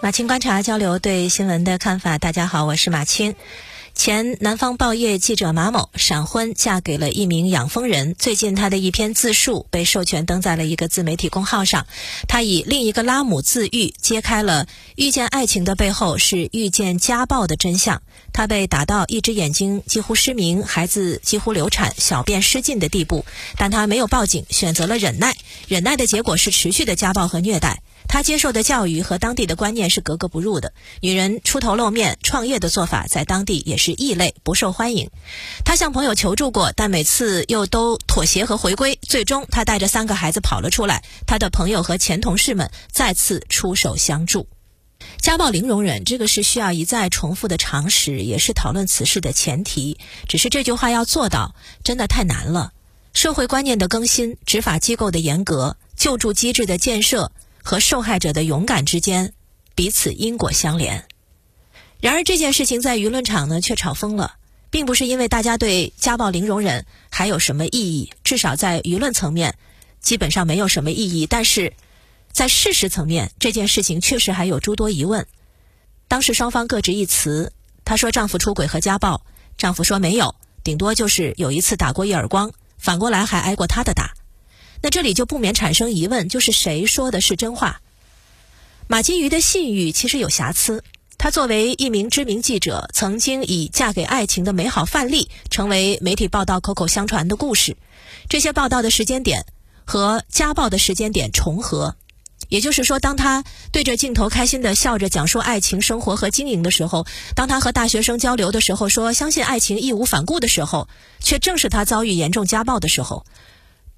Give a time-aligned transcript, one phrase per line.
[0.00, 2.18] 马青观察交流对新闻的看法。
[2.18, 3.34] 大家好，我是马青。
[3.96, 11.84] 前南方报业记者马某闪婚嫁给了一名养蜂人，最近他的一篇自述被授权登在了一个自媒体公号上。
[12.28, 18.00] 他以另一个拉姆自愈，揭开了遇见爱情的背后是遇见家暴的真相。
[18.32, 23.24] 他被打到一只眼睛几乎失明，孩子几乎流产，小便失禁的地步，
[23.56, 25.36] 但他没有报警，选择了忍耐。
[25.66, 27.82] 忍耐的结果是持续的家暴和虐待。
[28.06, 30.72] 他接受的教育和当地的观念是格格不入的。
[31.00, 35.10] 女人出头露面、创业的做法在当地也是异类，不受欢迎。
[35.64, 38.98] 他向朋友求助过，但每次又都妥协和回归。
[39.02, 41.02] 最终，他带着三个孩子跑了出来。
[41.26, 44.48] 他的朋友和前同事们再次出手相助。
[45.20, 49.98] 家暴零容忍，这个是需要一再重复的常识，也是讨论此事的前提。
[50.28, 51.54] 只是这句话要做到，
[51.84, 52.72] 真的太难了。
[53.12, 57.32] 社会观念的更新、执法机构的严格、救助机制的建设。
[57.68, 59.34] 和受害者的勇敢之间，
[59.74, 61.04] 彼此因果相连。
[62.00, 64.36] 然而这件事情在舆论场呢却炒疯了，
[64.70, 69.58] 并不是因为大家对家暴零容忍还有什么意义，至少在舆论层面，
[70.00, 71.26] 基本上没有什么意义。
[71.26, 71.74] 但是，
[72.32, 75.26] 在事实层面，这件事情确实还有诸多疑问。
[76.08, 77.52] 当时双方各执一词，
[77.84, 79.26] 她说丈夫出轨和家暴，
[79.58, 80.34] 丈夫说没有，
[80.64, 84.14] 顶多就是有一次打过一耳光，反过来还挨过她的打。
[84.80, 87.80] 那这里就不免产生疑问，就是谁说的是真话？
[88.86, 90.82] 马金鱼的信誉其实有瑕疵。
[91.18, 97.76] 她作为一名知名记者，曾经以嫁给爱情的美好范例，成为媒体报道口口相传的故事。
[98.28, 99.44] 这些报道的时间点
[99.84, 101.96] 和家暴的时间点重合，
[102.48, 113.26] 也就是说，当她对着镜头开心地笑着讲述爱情生活和经营的时候，当她和大学生交流的时候说相信爱情义无反顾的时候，却正是她遭遇严重家暴的时候。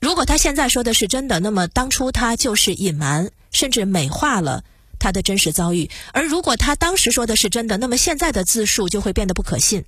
[0.00, 4.64] 如果他现在说的是真的，那么当初他就是隐瞒甚至美化了
[4.98, 9.84] 他的真实遭遇；而如果他当时说的是真的，那么现在的自述就会变得不可信。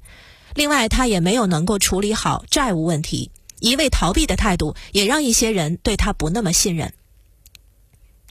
[0.55, 6.93] 另外，他也没有能够处理好债务问题，一味逃避的态度也让一些人对他不那么信任。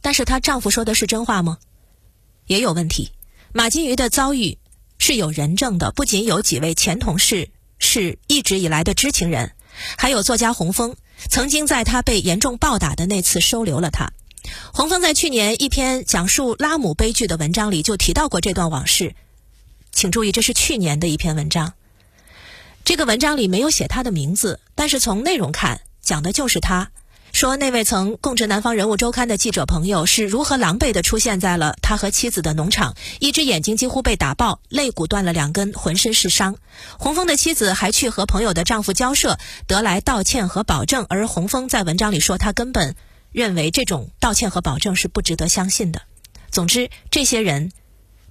[0.03, 1.57] 但是她丈夫说的是真话吗？
[2.45, 3.11] 也有问题。
[3.53, 4.59] 马金鱼的遭遇
[5.00, 9.53] 是有人证的，不仅有几位前同事是一直以来的知情人，
[9.97, 10.95] 还有作家洪峰。
[11.29, 14.11] 曾经在他被严重暴打的那次收留了他。
[14.73, 19.13] 洪峰在去年一篇讲述拉姆悲剧的文章里就提到过这段往事，
[19.91, 21.73] 请注意，这是去年的一篇文章。
[22.83, 26.91] 这个文章里没有写他的名字，但是从内容看，讲的就是他。
[27.33, 36.57] 说那位曾供职《南方人物周刊》的记者朋友是如何狼狈地出现在了他和妻子的农场，一只眼睛几乎被打爆，肋骨断了两根，浑身是伤。
[36.99, 41.05] 洪峰的妻子还去和朋友的丈夫交涉，得来道歉和保证。
[41.09, 42.95] 而洪峰在文章里说，他根本
[43.31, 46.01] 认为这种道歉和保证是不值得相信的。
[46.51, 47.71] 总之，这些人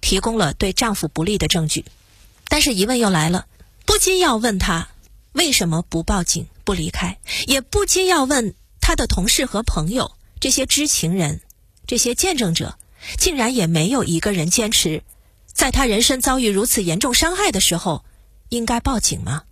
[0.00, 1.86] 提供了对丈夫不利的证据。
[2.48, 3.46] 但是疑问又来了，
[3.86, 4.88] 不禁要问他
[5.32, 8.54] 为什么不报警、不离开，也不禁要问。
[8.90, 11.42] 他的同事和朋友，这些知情人，
[11.86, 12.76] 这些见证者，
[13.18, 15.04] 竟然也没有一个人坚持，
[15.46, 18.04] 在他人身遭遇如此严重伤害的时候，
[18.48, 19.44] 应该报警吗？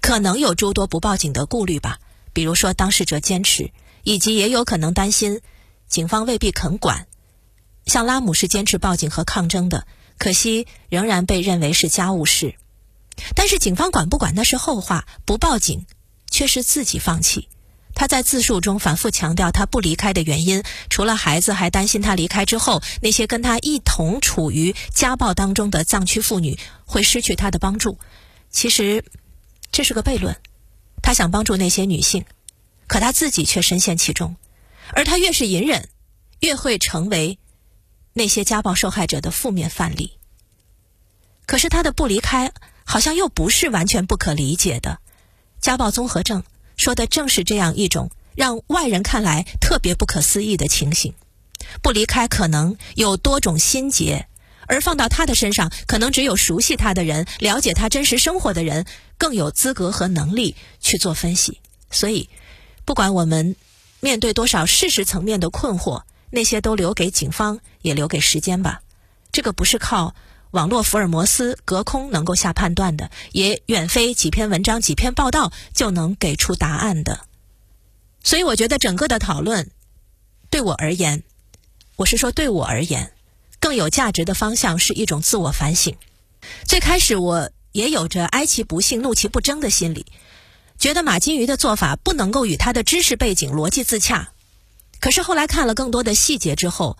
[0.00, 1.98] 可能有诸多不报警的顾虑吧，
[2.32, 3.72] 比如说当事者坚持，
[4.04, 5.40] 以及也有可能担心
[5.88, 7.08] 警方未必肯管。
[7.86, 9.84] 像拉姆是坚持报警和抗争的，
[10.16, 12.54] 可惜仍然被认为是家务事。
[13.34, 15.86] 但是警方管不管那是后话，不报警
[16.30, 17.48] 却是自己放弃。
[17.94, 27.98] 他在自述中反复强调，他不离开的原因，除了孩子，还担心他离开之后，那些跟他一同处于家暴当中的藏区妇女会失去他的帮助。
[28.50, 29.04] 其实，
[29.70, 30.36] 这是个悖论。
[31.02, 32.24] 他想帮助那些女性，
[32.86, 34.36] 可他自己却深陷其中。
[34.92, 35.88] 而他越是隐忍，
[36.40, 37.38] 越会成为
[38.12, 40.18] 那些家暴受害者的负面范例。
[41.46, 42.52] 可是他的不离开，
[42.84, 44.98] 好像又不是完全不可理解的。
[45.60, 46.42] 家暴综合症。
[46.76, 51.14] 说的正是这样一种让外人看来特别不可思议的情形。
[51.82, 54.26] 不离开可能有多种心结，
[54.66, 58.84] 而放到他的身上，可能只有熟悉他的人、了解他真实生活的人
[59.18, 61.60] 更有资格和能力去做分析。
[61.90, 62.28] 所以，
[62.84, 63.56] 不管我们
[64.00, 68.82] 面对多少事实层面的困惑，那些都留给警方，也留给时间吧。
[69.32, 70.14] 这个不是靠。
[70.54, 77.26] 网络福尔摩斯隔空能够下判断的，也远非几篇文章、几篇报道就能给出答案的。
[78.22, 79.68] 所以，我觉得整个的讨论，
[80.50, 81.24] 对我而言，
[81.96, 83.12] 我是说对我而言，
[83.58, 85.96] 更有价值的方向是一种自我反省。
[86.64, 90.06] 最开始，我也有着哀其不幸、怒其不争的心理，
[90.78, 94.30] 觉得马金鱼的做法不能够与他的知识背景逻辑自洽。
[95.00, 96.96] 可是后来看了更多的细节之后，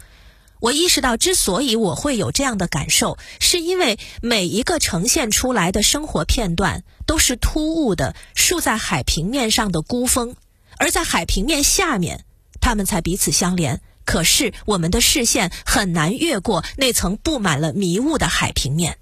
[0.64, 10.36] 我意识到，之所以我会有这样的感受，是因为每一个呈现出来的生活片段都是突兀的，竖在海平面上的孤峰，
[10.78, 12.24] 而在海平面下面，
[12.62, 13.82] 他们才彼此相连。
[14.06, 18.96] 可是我们的视线很难越过那层布满了迷雾的海平面。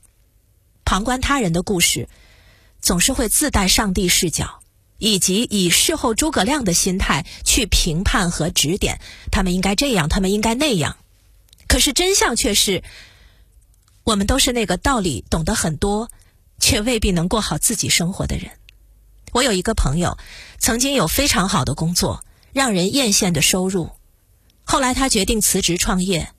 [0.85, 2.09] 旁观他人的故事，
[2.81, 4.59] 总是会自带上帝视角，
[4.99, 9.01] 以及以事后诸葛亮的心态去评判和指点，
[9.31, 10.97] 他们应该这样，他们应该那样。
[11.73, 12.83] 可是真相却是，
[14.05, 16.11] 我们都是那个道理懂得很多，
[16.59, 18.51] 却未必能过好自己生活的人。
[19.33, 20.19] 我有一个朋友，
[20.59, 23.89] 曾经有非常好的工作，让人艳羡的收入。
[24.65, 26.35] 后来他决定辞职创业，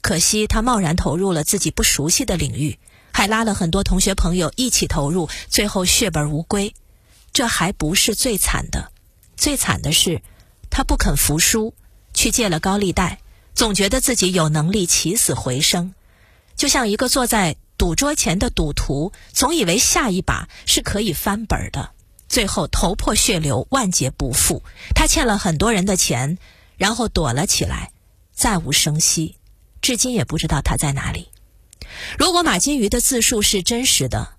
[0.00, 2.80] 可惜他贸然投入了自己不熟悉的领域，
[3.12, 6.74] 还拉了很多同学朋友一起投入，最后血本无归。
[7.32, 8.90] 这还不是最惨的，
[9.36, 10.22] 最惨的是
[10.70, 11.72] 他不肯服输，
[12.14, 13.20] 去借了高利贷。
[13.54, 15.94] 总觉得自己有能力起死回生，
[16.56, 21.90] 就像一个坐在赌桌前的赌徒，总以为下一把是可以翻本的，
[22.28, 24.62] 最后头破血流，万劫不复。
[24.94, 26.38] 他欠了很多人的钱，
[26.76, 27.92] 然后躲了起来，
[28.34, 29.36] 再无声息，
[29.80, 31.28] 至今也不知道他在哪里。
[32.18, 34.34] 如果马金鱼的自述是真实的。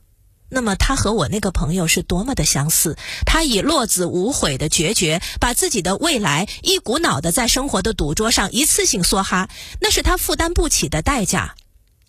[0.53, 2.95] 那么他和我那个朋友是多么的相似！
[3.25, 9.49] 他以落子无悔的决绝，把自己的未来一股脑的在生活的赌桌上一次性梭哈，
[9.81, 11.55] 那是他负担不起的代价。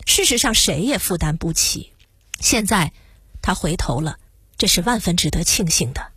[0.04, 1.92] 事实上，谁也负担不起。
[2.38, 2.92] 现在
[3.40, 4.18] 他回头了，
[4.58, 6.08] 这是万分值得庆幸的。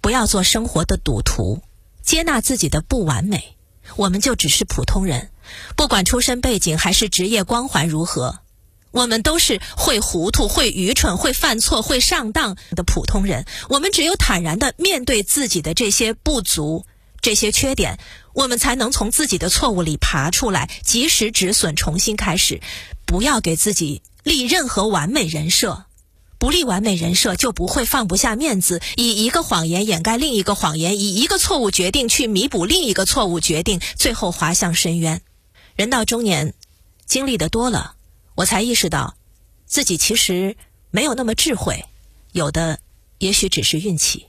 [0.00, 1.62] 不要做生活的赌徒，
[2.02, 3.56] 接纳自己的不完美。
[3.94, 5.30] 我们就只是普通人，
[5.76, 8.40] 不管出身背景还是职业光环如何。
[8.96, 13.44] 我们都是会糊涂、会愚蠢、会犯错、会上当的普通人。
[13.68, 16.86] 我们只有坦然的面对自己的这些不足、
[17.20, 17.98] 这些缺点，
[18.32, 22.62] 我们才能从自己的错误里爬出来，及时止损，重新开始。
[23.04, 25.84] 不要给自己立任何完美人设，
[26.38, 35.20] 不立完美人设就不会放不下面子，以一个谎言掩盖另一个谎言，以一个错误决定去弥补另一个错误决定，最后滑向深渊。
[35.74, 36.54] 人到中年，
[37.04, 37.95] 经历的多了。
[38.36, 39.16] 我才意识到，
[39.64, 40.56] 自己其实
[40.90, 41.86] 没有那么智慧，
[42.32, 42.80] 有的
[43.18, 44.26] 也许只是运气。